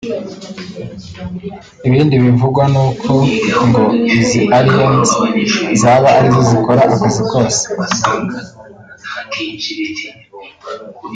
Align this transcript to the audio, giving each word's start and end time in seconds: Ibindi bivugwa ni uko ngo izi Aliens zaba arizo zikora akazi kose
Ibindi 1.87 2.15
bivugwa 2.23 2.63
ni 2.73 2.79
uko 2.87 3.11
ngo 3.67 3.83
izi 4.17 4.41
Aliens 4.57 5.11
zaba 5.81 6.07
arizo 6.17 6.41
zikora 6.49 6.81
akazi 6.93 7.21
kose 7.29 7.61